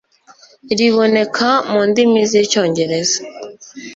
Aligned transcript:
riboneka 0.77 1.47
mu 1.71 1.79
ndimi 1.89 2.21
z 2.29 2.31
icyongereza 2.43 3.17